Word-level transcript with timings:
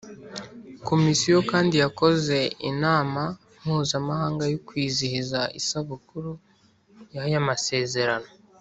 Komisiyo 0.87 1.37
kandi 1.51 1.75
yakoze 1.83 2.37
inama 2.69 3.21
mpuzamahanga 3.63 4.43
yo 4.53 4.59
kwizihiza 4.67 5.39
isabukuru 5.59 6.31
ya 7.15 7.23
y 7.33 7.35
Amasezerano 7.43 8.29